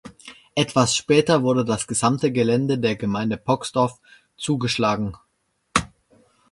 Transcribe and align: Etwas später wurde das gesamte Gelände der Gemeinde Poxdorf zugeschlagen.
Etwas 0.55 0.95
später 0.95 1.43
wurde 1.43 1.63
das 1.63 1.85
gesamte 1.85 2.31
Gelände 2.31 2.79
der 2.79 2.95
Gemeinde 2.95 3.37
Poxdorf 3.37 3.99
zugeschlagen. 4.35 5.15